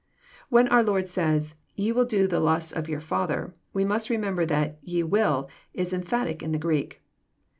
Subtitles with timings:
[0.49, 4.47] When our Lord says," Ye will do the lusts of your father," we must remember
[4.47, 5.47] that" ye will"
[5.81, 7.03] is emphatic in the Greek.